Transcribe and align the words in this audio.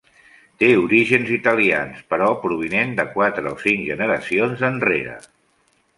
Té 0.61 0.69
orígens 0.83 1.29
italians 1.35 2.01
però 2.13 2.29
provinent 2.45 2.95
de 3.01 3.07
quatre 3.19 3.53
o 3.53 3.61
cinc 3.67 3.87
generacions 3.91 4.65
enrere. 4.71 5.19